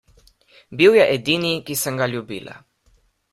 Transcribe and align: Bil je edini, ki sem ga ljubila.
Bil 0.79 0.97
je 0.99 1.05
edini, 1.17 1.51
ki 1.67 1.77
sem 1.83 2.01
ga 2.01 2.09
ljubila. 2.15 2.57